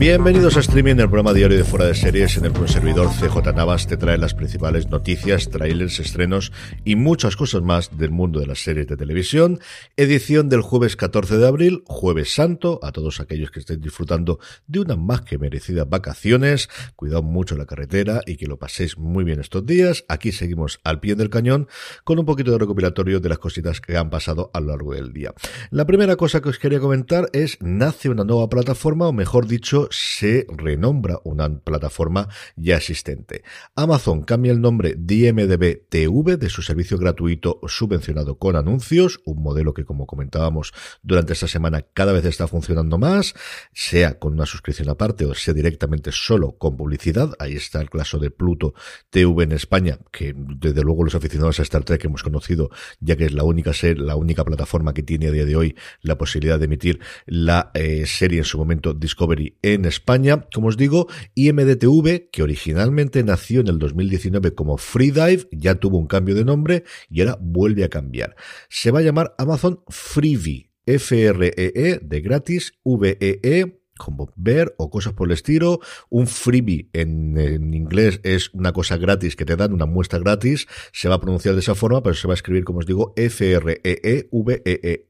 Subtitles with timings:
[0.00, 3.08] Bienvenidos a Streaming, el programa diario de Fuera de Series en el que un servidor
[3.08, 6.52] CJ Navas te trae las principales noticias, trailers, estrenos
[6.86, 9.60] y muchas cosas más del mundo de las series de televisión.
[9.98, 14.80] Edición del jueves 14 de abril, jueves santo, a todos aquellos que estén disfrutando de
[14.80, 16.70] unas más que merecidas vacaciones.
[16.96, 20.06] Cuidado mucho la carretera y que lo paséis muy bien estos días.
[20.08, 21.68] Aquí seguimos al pie del cañón
[22.04, 25.12] con un poquito de recopilatorio de las cositas que han pasado a lo largo del
[25.12, 25.34] día.
[25.70, 29.89] La primera cosa que os quería comentar es nace una nueva plataforma, o mejor dicho,
[29.90, 33.42] se renombra una plataforma ya existente.
[33.74, 39.42] Amazon cambia el nombre de IMDB TV de su servicio gratuito subvencionado con anuncios, un
[39.42, 43.34] modelo que como comentábamos durante esta semana cada vez está funcionando más,
[43.72, 47.34] sea con una suscripción aparte o sea directamente solo con publicidad.
[47.38, 48.74] Ahí está el caso de Pluto
[49.10, 53.26] TV en España, que desde luego los aficionados a Star Trek hemos conocido, ya que
[53.26, 56.58] es la única ser, la única plataforma que tiene a día de hoy la posibilidad
[56.58, 60.46] de emitir la eh, serie en su momento Discovery en España.
[60.52, 66.06] Como os digo, IMDTV, que originalmente nació en el 2019 como Freedive, ya tuvo un
[66.06, 68.36] cambio de nombre y ahora vuelve a cambiar.
[68.68, 70.70] Se va a llamar Amazon Freebie.
[70.86, 75.80] F-R-E-E de gratis, V-E-E, como ver o cosas por el estilo.
[76.08, 80.66] Un freebie en, en, inglés es una cosa gratis que te dan, una muestra gratis.
[80.92, 83.12] Se va a pronunciar de esa forma, pero se va a escribir, como os digo,
[83.16, 85.06] F-R-E-E-V-E-E.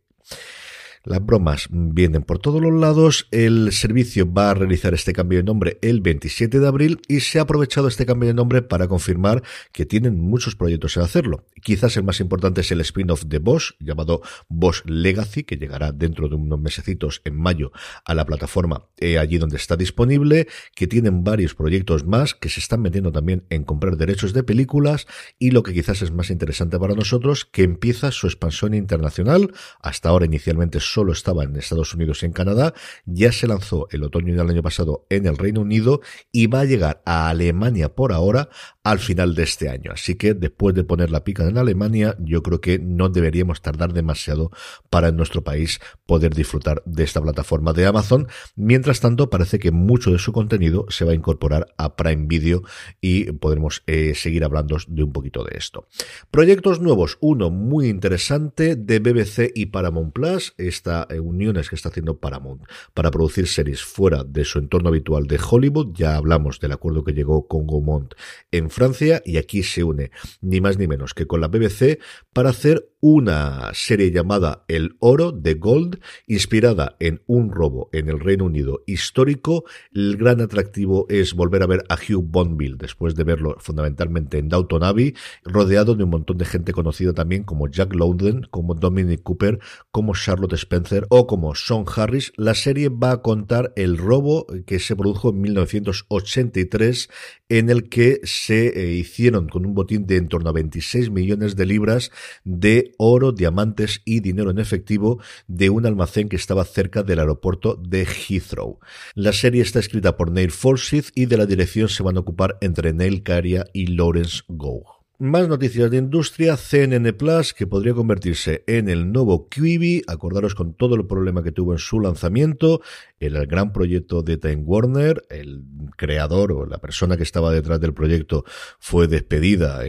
[1.02, 3.26] Las bromas vienen por todos los lados.
[3.30, 7.38] El servicio va a realizar este cambio de nombre el 27 de abril y se
[7.38, 11.46] ha aprovechado este cambio de nombre para confirmar que tienen muchos proyectos en hacerlo.
[11.62, 16.28] Quizás el más importante es el spin-off de Bosch, llamado Bosch Legacy, que llegará dentro
[16.28, 17.72] de unos mesecitos en mayo
[18.04, 22.60] a la plataforma eh, allí donde está disponible, que tienen varios proyectos más que se
[22.60, 25.06] están metiendo también en comprar derechos de películas
[25.38, 29.52] y lo que quizás es más interesante para nosotros, que empieza su expansión internacional.
[29.80, 32.74] Hasta ahora inicialmente solo estaba en Estados Unidos y en Canadá,
[33.04, 36.00] ya se lanzó el otoño del año pasado en el Reino Unido
[36.32, 38.48] y va a llegar a Alemania por ahora
[38.90, 39.92] al final de este año.
[39.92, 43.92] Así que después de poner la pica en Alemania, yo creo que no deberíamos tardar
[43.92, 44.50] demasiado
[44.90, 48.26] para en nuestro país poder disfrutar de esta plataforma de Amazon.
[48.56, 52.62] Mientras tanto, parece que mucho de su contenido se va a incorporar a Prime Video
[53.00, 55.86] y podremos eh, seguir hablando de un poquito de esto.
[56.32, 57.16] Proyectos nuevos.
[57.20, 60.54] Uno muy interesante de BBC y Paramount Plus.
[60.58, 62.62] Esta eh, uniones que está haciendo Paramount
[62.92, 65.94] para producir series fuera de su entorno habitual de Hollywood.
[65.94, 68.14] Ya hablamos del acuerdo que llegó con Gaumont
[68.50, 70.10] en Francia y aquí se une
[70.40, 72.00] ni más ni menos que con la BBC
[72.32, 78.20] para hacer una serie llamada El Oro de Gold, inspirada en un robo en el
[78.20, 79.64] Reino Unido histórico.
[79.92, 84.50] El gran atractivo es volver a ver a Hugh Bonneville después de verlo fundamentalmente en
[84.50, 85.14] Downton Abbey,
[85.44, 90.14] rodeado de un montón de gente conocida también como Jack London, como Dominic Cooper, como
[90.14, 92.32] Charlotte Spencer o como Sean Harris.
[92.36, 97.08] La serie va a contar el robo que se produjo en 1983
[97.48, 101.56] en el que se eh, hicieron con un botín de en torno a 26 millones
[101.56, 102.10] de libras
[102.44, 107.74] de oro, diamantes y dinero en efectivo de un almacén que estaba cerca del aeropuerto
[107.76, 108.78] de Heathrow.
[109.14, 112.58] La serie está escrita por Neil Forsyth y de la dirección se van a ocupar
[112.60, 115.00] entre Neil Caria y Lawrence Gough.
[115.22, 120.72] Más noticias de industria, CNN Plus, que podría convertirse en el nuevo Quibi, acordaros con
[120.72, 122.80] todo el problema que tuvo en su lanzamiento,
[123.20, 125.62] el gran proyecto de Time Warner, el
[125.96, 128.44] creador o la persona que estaba detrás del proyecto
[128.78, 129.80] fue despedida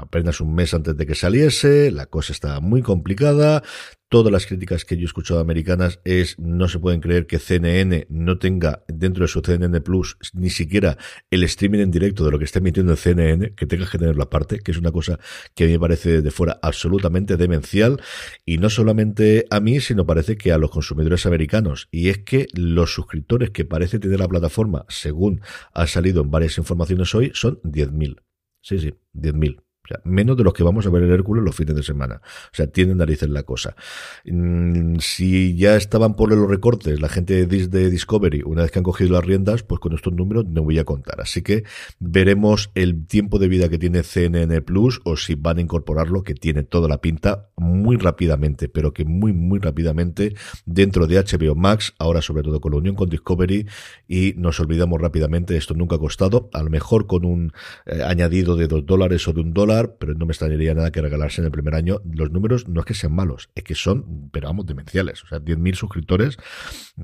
[0.00, 3.62] apenas un mes antes de que saliese, la cosa estaba muy complicada,
[4.08, 8.06] todas las críticas que yo he escuchado americanas es no se pueden creer que CNN
[8.10, 10.96] no tenga dentro de su CNN Plus ni siquiera
[11.30, 14.22] el streaming en directo de lo que está emitiendo el CNN, que tenga que tenerlo
[14.22, 15.18] aparte, que es una cosa
[15.56, 18.00] que a mí me parece de fuera absolutamente demencial.
[18.44, 21.88] Y no solamente a mí, sino parece que a los consumidores americanos.
[21.90, 25.40] Y es que los suscriptores que parece tener la plataforma, según
[25.72, 28.22] ha salido en varias informaciones hoy, son 10.000.
[28.62, 29.62] Sí, sí, 10.000.
[30.04, 32.20] Menos de los que vamos a ver en Hércules los fines de semana.
[32.24, 33.76] O sea, tienen narices la cosa.
[34.24, 38.84] Mm, si ya estaban por los recortes la gente de Discovery, una vez que han
[38.84, 41.20] cogido las riendas, pues con estos números no voy a contar.
[41.20, 41.64] Así que
[41.98, 46.34] veremos el tiempo de vida que tiene CNN Plus o si van a incorporarlo, que
[46.34, 50.34] tiene toda la pinta muy rápidamente, pero que muy, muy rápidamente
[50.64, 53.66] dentro de HBO Max, ahora sobre todo con la unión con Discovery
[54.08, 57.52] y nos olvidamos rápidamente, esto nunca ha costado, a lo mejor con un
[57.86, 61.00] eh, añadido de dos dólares o de un dólar, pero no me extrañaría nada que
[61.00, 62.00] regalarse en el primer año.
[62.10, 65.22] Los números no es que sean malos, es que son, pero vamos, demenciales.
[65.24, 66.36] O sea, 10.000 suscriptores,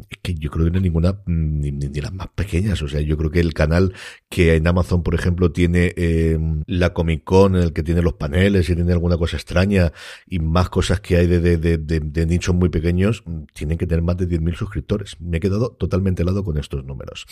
[0.08, 1.70] es que yo creo que no hay ninguna, ni,
[2.00, 2.80] las más pequeñas.
[2.82, 3.92] O sea, yo creo que el canal
[4.28, 8.14] que en Amazon, por ejemplo, tiene eh, la Comic Con, en el que tiene los
[8.14, 9.92] paneles y tiene alguna cosa extraña
[10.26, 14.16] y más cosas que hay de, de, de, nichos muy pequeños, tienen que tener más
[14.16, 15.16] de 10.000 suscriptores.
[15.20, 17.26] Me he quedado totalmente helado con estos números.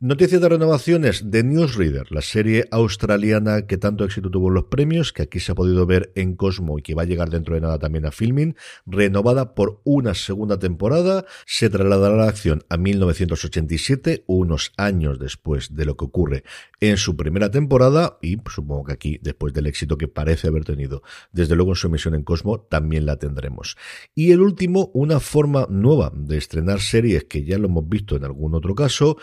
[0.00, 4.64] Noticias de renovaciones de Newsreader, la serie australiana que tanto éxito tuvo en los
[5.12, 7.60] que aquí se ha podido ver en Cosmo y que va a llegar dentro de
[7.60, 8.54] nada también a Filming,
[8.86, 15.84] renovada por una segunda temporada, se trasladará la acción a 1987, unos años después de
[15.84, 16.44] lo que ocurre
[16.80, 21.02] en su primera temporada, y supongo que aquí, después del éxito que parece haber tenido,
[21.32, 23.76] desde luego en su emisión en Cosmo, también la tendremos.
[24.14, 28.24] Y el último, una forma nueva de estrenar series que ya lo hemos visto en
[28.24, 29.16] algún otro caso,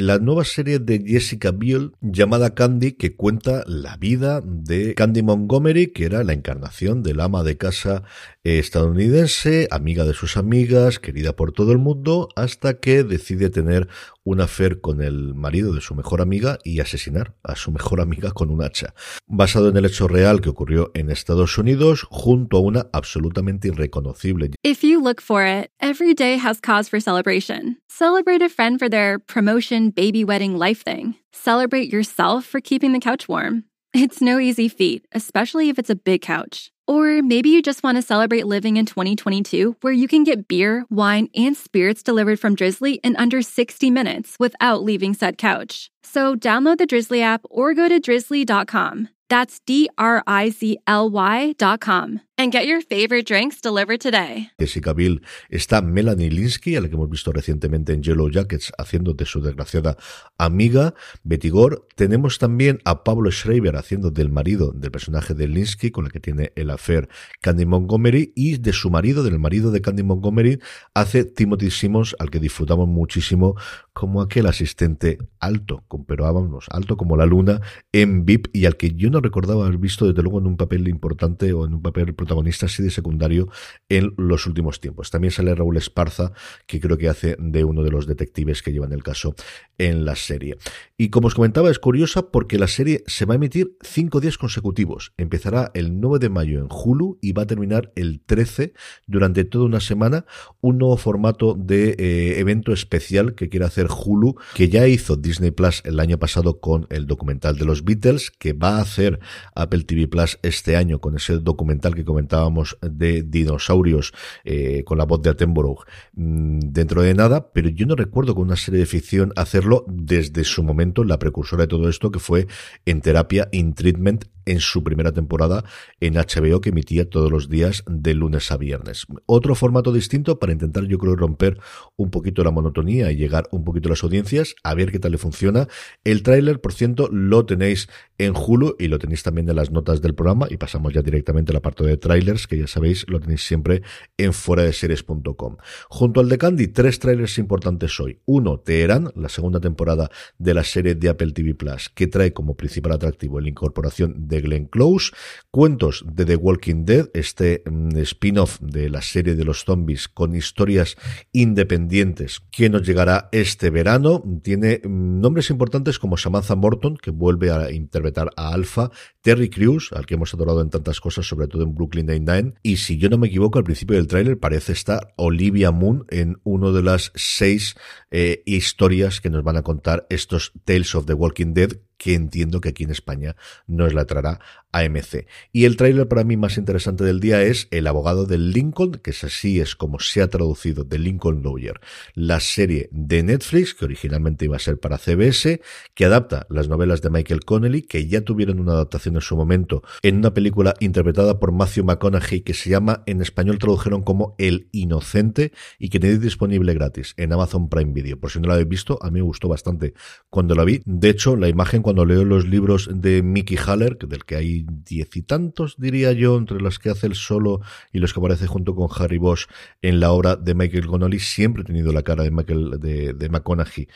[0.00, 5.88] la nueva serie de Jessica Biel llamada Candy que cuenta la vida de Candy Montgomery,
[5.88, 8.02] que era la encarnación del ama de casa
[8.44, 13.88] estadounidense, amiga de sus amigas, querida por todo el mundo, hasta que decide tener
[14.28, 18.32] un affair con el marido de su mejor amiga y asesinar a su mejor amiga
[18.32, 18.94] con un hacha.
[19.26, 24.50] Basado en el hecho real que ocurrió en Estados Unidos, junto a una absolutamente irreconocible.
[24.62, 27.78] If you look for it, every day has cause for celebration.
[27.88, 31.16] Celebrate a friend for their promotion, baby wedding, life thing.
[31.32, 33.64] Celebrate yourself for keeping the couch warm.
[33.94, 36.70] It's no easy feat, especially if it's a big couch.
[36.88, 40.86] Or maybe you just want to celebrate living in 2022 where you can get beer,
[40.88, 45.90] wine, and spirits delivered from Drizzly in under 60 minutes without leaving said couch.
[46.02, 49.10] So download the Drizzly app or go to drizzly.com.
[49.28, 52.20] That's D R I Z L Y.com.
[52.40, 54.52] And get your favorite drinks delivered today.
[54.60, 59.12] Jessica Biel está Melanie Linsky, a la que hemos visto recientemente en Yellow Jackets, haciendo
[59.12, 59.96] de su desgraciada
[60.38, 60.94] amiga,
[61.24, 61.78] Betty Gore.
[61.96, 66.20] Tenemos también a Pablo Schreiber haciendo del marido del personaje de Linsky, con el que
[66.20, 67.08] tiene el affair
[67.40, 70.60] Candy Montgomery, y de su marido, del marido de Candy Montgomery,
[70.94, 73.56] hace Timothy Simmons, al que disfrutamos muchísimo
[73.98, 77.60] como aquel asistente alto, pero vámonos, alto como la luna,
[77.90, 80.86] en VIP, y al que yo no recordaba haber visto desde luego en un papel
[80.86, 83.48] importante o en un papel protagonista así de secundario
[83.88, 85.10] en los últimos tiempos.
[85.10, 86.30] También sale Raúl Esparza,
[86.68, 89.34] que creo que hace de uno de los detectives que llevan el caso
[89.78, 90.58] en la serie.
[90.96, 94.38] Y como os comentaba, es curiosa porque la serie se va a emitir cinco días
[94.38, 95.12] consecutivos.
[95.16, 98.74] Empezará el 9 de mayo en Hulu y va a terminar el 13
[99.08, 100.24] durante toda una semana.
[100.60, 105.50] Un nuevo formato de eh, evento especial que quiere hacer Hulu, que ya hizo Disney
[105.50, 109.20] Plus el año pasado con el documental de los Beatles, que va a hacer
[109.54, 114.12] Apple TV Plus este año con ese documental que comentábamos de dinosaurios
[114.44, 115.84] eh, con la voz de Attenborough.
[116.14, 120.44] Mm, dentro de nada, pero yo no recuerdo con una serie de ficción hacerlo desde
[120.44, 122.46] su momento, la precursora de todo esto, que fue
[122.86, 125.64] en terapia, in treatment, en su primera temporada
[126.00, 129.06] en HBO que emitía todos los días de lunes a viernes.
[129.26, 131.58] Otro formato distinto para intentar yo creo romper
[131.96, 135.12] un poquito la monotonía y llegar un poquito a las audiencias, a ver qué tal
[135.12, 135.68] le funciona.
[136.04, 137.88] El tráiler, por cierto, lo tenéis
[138.18, 141.52] en Hulu y lo tenéis también en las notas del programa y pasamos ya directamente
[141.52, 143.82] al apartado de trailers que ya sabéis lo tenéis siempre
[144.16, 145.56] en fuera de series.com.
[145.88, 148.20] Junto al de Candy, tres trailers importantes hoy.
[148.26, 152.56] Uno, Teherán, la segunda temporada de la serie de Apple TV Plus, que trae como
[152.56, 155.12] principal atractivo la incorporación de Glenn Close,
[155.50, 160.34] cuentos de The Walking Dead, este mm, spin-off de la serie de los zombies con
[160.34, 160.96] historias
[161.32, 164.24] independientes que nos llegará este verano.
[164.42, 169.90] Tiene mm, nombres importantes como Samantha Morton, que vuelve a intervenir a Alpha, Terry Crews,
[169.92, 173.08] al que hemos adorado en tantas cosas, sobre todo en Brooklyn Nine-Nine, y si yo
[173.08, 177.12] no me equivoco, al principio del tráiler parece estar Olivia Moon en uno de las
[177.14, 177.76] seis
[178.10, 182.60] eh, historias que nos van a contar estos Tales of the Walking Dead que entiendo
[182.60, 183.36] que aquí en España
[183.66, 184.40] nos la traerá
[184.72, 185.26] AMC.
[185.52, 189.10] Y el tráiler para mí más interesante del día es El abogado del Lincoln, que
[189.10, 191.80] es así es como se ha traducido de Lincoln Lawyer,
[192.14, 195.60] la serie de Netflix, que originalmente iba a ser para CBS,
[195.94, 199.82] que adapta las novelas de Michael Connelly, que ya tuvieron una adaptación en su momento
[200.02, 204.68] en una película interpretada por Matthew McConaughey, que se llama, en español tradujeron como El
[204.72, 208.18] Inocente, y que tenéis disponible gratis en Amazon Prime Video.
[208.18, 209.94] Por si no lo habéis visto, a mí me gustó bastante
[210.30, 210.82] cuando la vi.
[210.84, 215.16] De hecho, la imagen cuando leo los libros de Mickey Haller, del que hay diez
[215.16, 217.62] y tantos, diría yo, entre los que hace el solo
[217.94, 219.46] y los que aparece junto con Harry Bosch
[219.80, 223.28] en la obra de Michael Connolly, siempre he tenido la cara de Michael de, de
[223.30, 223.88] McConaughey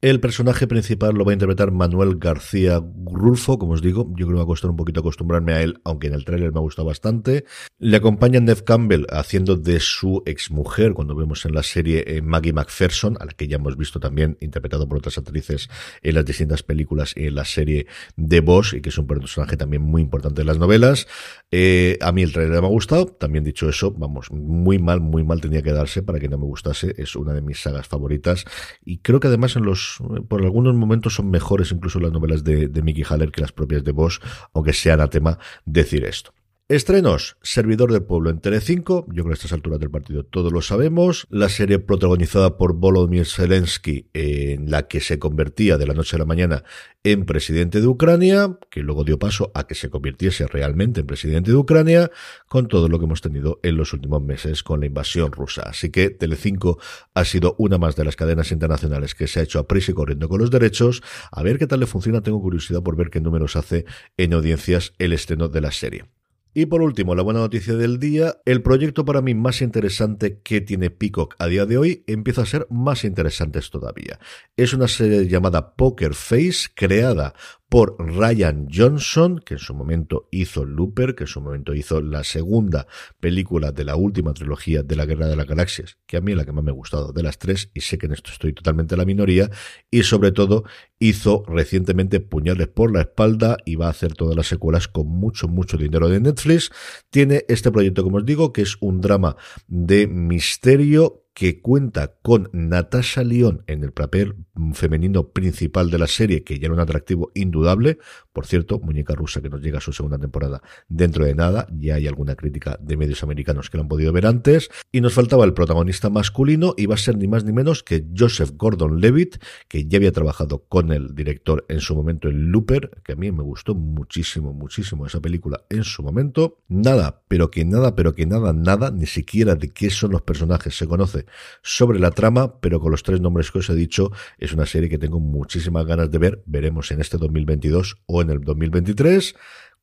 [0.00, 4.28] el personaje principal lo va a interpretar Manuel García Rulfo, como os digo, yo creo
[4.28, 6.62] que va a costar un poquito acostumbrarme a él, aunque en el tráiler me ha
[6.62, 7.44] gustado bastante.
[7.80, 12.52] Le acompaña Neve Campbell haciendo de su exmujer, cuando vemos en la serie eh, Maggie
[12.52, 15.68] McPherson, a la que ya hemos visto también interpretado por otras actrices
[16.02, 19.56] en las distintas películas y en la serie de Boss, y que es un personaje
[19.56, 21.08] también muy importante en las novelas.
[21.50, 25.24] Eh, a mí el tráiler me ha gustado, también dicho eso, vamos, muy mal, muy
[25.24, 28.44] mal tenía que darse para que no me gustase, es una de mis sagas favoritas,
[28.84, 29.87] y creo que además en los
[30.28, 33.92] por algunos momentos son mejores incluso las novelas de, Mickey Haller que las propias de
[33.92, 34.20] Bosch,
[34.54, 36.32] aunque sea anatema decir esto.
[36.70, 40.52] Estrenos, Servidor del Pueblo en Tele5, yo creo que a estas alturas del partido todos
[40.52, 45.94] lo sabemos, la serie protagonizada por Volodymyr Zelensky, en la que se convertía de la
[45.94, 46.64] noche a la mañana
[47.04, 51.52] en presidente de Ucrania, que luego dio paso a que se convirtiese realmente en presidente
[51.52, 52.10] de Ucrania,
[52.48, 55.62] con todo lo que hemos tenido en los últimos meses con la invasión rusa.
[55.62, 56.78] Así que Telecinco
[57.14, 59.94] ha sido una más de las cadenas internacionales que se ha hecho a prisa y
[59.94, 61.02] corriendo con los derechos.
[61.32, 63.86] A ver qué tal le funciona, tengo curiosidad por ver qué números hace
[64.18, 66.17] en audiencias el estreno de la serie.
[66.54, 70.60] Y por último, la buena noticia del día, el proyecto para mí más interesante que
[70.60, 74.18] tiene Peacock a día de hoy empieza a ser más interesante todavía.
[74.56, 77.34] Es una serie llamada Poker Face, creada
[77.68, 82.24] por Ryan Johnson, que en su momento hizo Looper, que en su momento hizo la
[82.24, 82.86] segunda
[83.20, 86.38] película de la última trilogía de la Guerra de las Galaxias, que a mí es
[86.38, 88.54] la que más me ha gustado de las tres, y sé que en esto estoy
[88.54, 89.50] totalmente en la minoría,
[89.90, 90.64] y sobre todo
[90.98, 95.46] hizo recientemente Puñales por la espalda y va a hacer todas las secuelas con mucho,
[95.46, 96.70] mucho dinero de Netflix.
[97.10, 102.50] Tiene este proyecto, como os digo, que es un drama de misterio que cuenta con
[102.52, 104.34] Natasha Lyon en el papel
[104.74, 107.98] femenino principal de la serie, que ya era un atractivo indudable.
[108.32, 111.68] Por cierto, Muñeca Rusa que nos llega a su segunda temporada dentro de nada.
[111.78, 114.68] Ya hay alguna crítica de medios americanos que lo han podido ver antes.
[114.90, 118.04] Y nos faltaba el protagonista masculino y va a ser ni más ni menos que
[118.16, 119.36] Joseph Gordon-Levitt,
[119.68, 123.30] que ya había trabajado con el director en su momento en Looper, que a mí
[123.30, 126.58] me gustó muchísimo, muchísimo esa película en su momento.
[126.66, 130.76] Nada, pero que nada, pero que nada, nada, ni siquiera de qué son los personajes
[130.76, 131.27] se conoce
[131.62, 134.88] sobre la trama, pero con los tres nombres que os he dicho, es una serie
[134.88, 136.42] que tengo muchísimas ganas de ver.
[136.46, 139.34] Veremos en este 2022 o en el 2023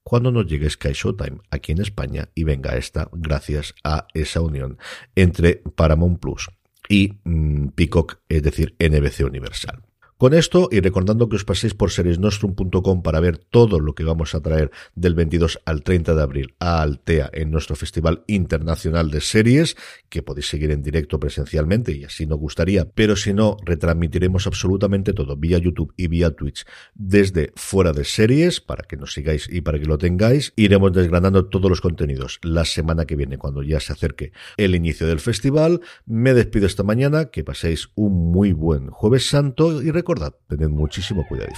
[0.03, 4.77] cuando nos llegue Sky Showtime aquí en España y venga esta gracias a esa unión
[5.15, 6.47] entre Paramount Plus
[6.87, 9.81] y mm, Peacock, es decir, NBC Universal.
[10.17, 14.33] Con esto, y recordando que os paséis por seriesnostrum.com para ver todo lo que vamos
[14.33, 19.19] a traer del 22 al 30 de abril a Altea en nuestro Festival Internacional de
[19.19, 19.75] Series,
[20.07, 25.11] que podéis seguir en directo presencialmente y así nos gustaría, pero si no, retransmitiremos absolutamente
[25.11, 29.59] todo vía YouTube y vía Twitch desde fuera de series para que nos sigáis y
[29.59, 30.53] para que lo tengáis.
[30.55, 35.07] Iremos desgranando todos los contenidos la semana que viene cuando ya se acerque el inicio
[35.07, 35.81] del festival.
[36.05, 41.25] Me despido esta mañana, que paséis un muy buen jueves santo y recordad, tened muchísimo
[41.27, 41.49] cuidado.